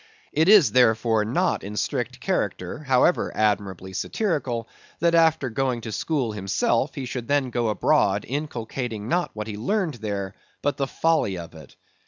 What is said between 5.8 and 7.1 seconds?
to school himself, he